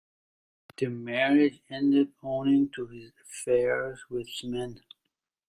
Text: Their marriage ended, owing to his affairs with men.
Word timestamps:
Their 0.79 0.89
marriage 0.89 1.61
ended, 1.69 2.13
owing 2.23 2.71
to 2.71 2.87
his 2.87 3.11
affairs 3.23 3.99
with 4.09 4.29
men. 4.43 4.81